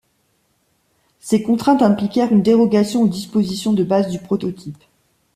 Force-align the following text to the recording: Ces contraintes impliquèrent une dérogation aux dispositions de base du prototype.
Ces 1.19 1.43
contraintes 1.43 1.83
impliquèrent 1.83 2.31
une 2.33 2.41
dérogation 2.41 3.03
aux 3.03 3.07
dispositions 3.07 3.71
de 3.73 3.83
base 3.83 4.09
du 4.09 4.17
prototype. 4.17 4.83